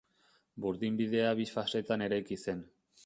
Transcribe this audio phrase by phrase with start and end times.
[0.63, 2.69] Burdinbidea bi fasetan eraiki zen.